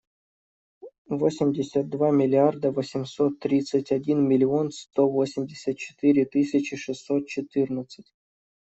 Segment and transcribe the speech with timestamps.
[1.19, 8.11] Восемьдесят два миллиарда восемьсот тридцать один миллион сто восемьдесят четыре тысячи шестьсот четырнадцать.